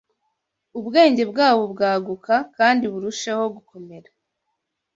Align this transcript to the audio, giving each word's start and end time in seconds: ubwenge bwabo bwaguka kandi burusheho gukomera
ubwenge 0.79 1.23
bwabo 1.31 1.63
bwaguka 1.73 2.33
kandi 2.57 2.83
burusheho 2.93 3.43
gukomera 3.55 4.09